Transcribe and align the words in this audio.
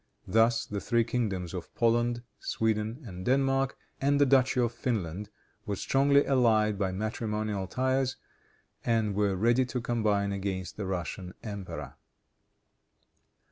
Thus 0.27 0.65
the 0.65 0.81
three 0.81 1.03
kingdoms 1.03 1.53
of 1.53 1.71
Poland, 1.75 2.23
Sweden 2.39 3.03
and 3.05 3.23
Denmark, 3.23 3.77
and 4.01 4.19
the 4.19 4.25
Duchy 4.25 4.59
of 4.59 4.71
Finland 4.71 5.29
were 5.67 5.75
strongly 5.75 6.25
allied 6.25 6.79
by 6.79 6.91
matrimonial 6.91 7.67
ties, 7.67 8.15
and 8.83 9.13
were 9.13 9.35
ready 9.35 9.63
to 9.65 9.79
combine 9.79 10.31
against 10.31 10.75
the 10.75 10.87
Russian 10.87 11.35
emperor. 11.43 11.97